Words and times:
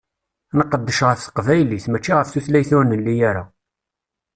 Nqeddec 0.59 0.99
ɣef 1.07 1.19
teqbaylit, 1.21 1.85
mačči 1.89 2.13
ɣef 2.17 2.29
tutlayt 2.29 2.71
ur 2.77 2.83
nelli 2.85 3.15
ara. 3.29 3.43